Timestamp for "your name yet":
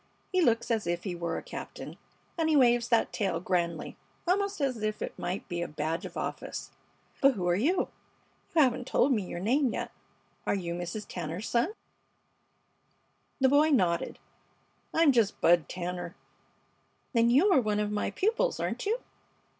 9.21-9.91